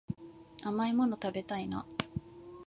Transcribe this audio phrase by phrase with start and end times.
[0.63, 1.85] 甘いもの食べたいな